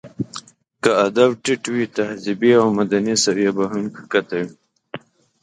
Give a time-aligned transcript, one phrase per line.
[0.83, 4.49] که ادب ټيت وي، تهذيبي او مدني سويه به هم ښکته وي.